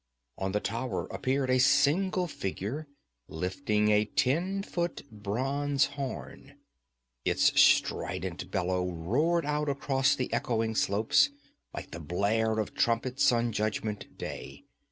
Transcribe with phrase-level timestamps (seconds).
[0.39, 2.87] On the tower appeared a single figure,
[3.27, 6.55] lifting a ten foot bronze horn.
[7.23, 11.29] Its strident bellow roared out across the echoing slopes,
[11.71, 14.63] like the blare of trumpets on Judgment Day.